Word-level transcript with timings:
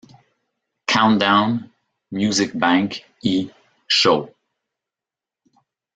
Countdown", 0.87 1.71
"Music 2.09 2.53
Bank" 2.57 3.03
y 3.21 3.51
"Show! 3.87 4.33